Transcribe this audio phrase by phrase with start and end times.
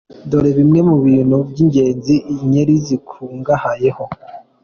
[0.29, 4.03] Dore bimwe mu bintu by’ingenzi inkeri zikungahayeho.